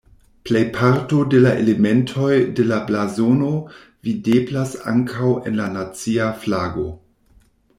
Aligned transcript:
Plejparto 0.49 1.17
de 1.33 1.41
la 1.41 1.51
elementoj 1.63 2.31
de 2.59 2.65
la 2.71 2.79
blazono 2.87 3.51
videblas 4.09 4.73
ankaŭ 4.93 5.31
en 5.51 5.61
la 5.63 5.69
nacia 5.77 6.33
flago. 6.45 6.89